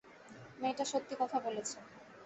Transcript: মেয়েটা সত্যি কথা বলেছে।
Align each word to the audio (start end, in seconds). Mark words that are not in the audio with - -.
মেয়েটা 0.59 0.85
সত্যি 0.91 1.13
কথা 1.21 1.37
বলেছে। 1.39 1.77